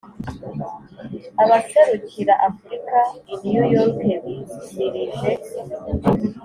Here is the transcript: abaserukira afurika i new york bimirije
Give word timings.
abaserukira 1.43 2.33
afurika 2.47 2.99
i 3.33 3.35
new 3.51 3.63
york 3.75 3.99
bimirije 4.75 5.61